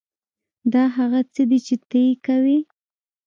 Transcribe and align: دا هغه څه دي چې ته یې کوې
دا 0.73 0.83
هغه 0.97 1.19
څه 1.33 1.41
دي 1.49 1.59
چې 1.67 1.75
ته 1.89 1.97
یې 2.05 2.13
کوې 2.25 2.57